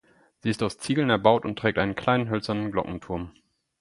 [0.39, 3.33] Sie ist aus Ziegeln erbaut und trägt einen kleinen hölzernen Glockenturm.